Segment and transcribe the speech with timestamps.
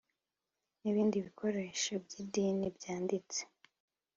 [0.81, 3.39] n ibindi bikoresho by idini byanditse